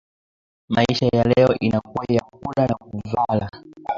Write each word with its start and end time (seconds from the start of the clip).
Maisha 0.69 1.09
ya 1.13 1.23
leo 1.23 1.55
inakuwa 1.59 2.05
ya 2.09 2.21
kula 2.21 2.67
na 2.67 2.75
kuvala 2.75 3.49